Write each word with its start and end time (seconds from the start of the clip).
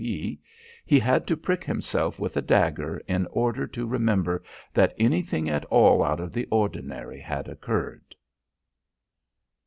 P., 0.03 0.39
he 0.83 0.97
had 0.97 1.27
to 1.27 1.37
prick 1.37 1.63
himself 1.63 2.19
with 2.19 2.35
a 2.35 2.41
dagger 2.41 3.03
in 3.07 3.27
order 3.27 3.67
to 3.67 3.85
remember 3.85 4.41
that 4.73 4.95
anything 4.97 5.47
at 5.47 5.63
all 5.65 6.03
out 6.03 6.19
of 6.19 6.33
the 6.33 6.47
ordinary 6.49 7.19
had 7.19 7.47
occurred. 7.47 8.15